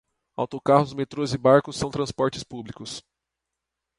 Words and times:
Autocarros, 0.35 0.95
metros 0.95 1.31
e 1.31 1.37
barcos 1.37 1.77
são 1.77 1.91
transportes 1.91 2.43
públicos. 2.43 3.03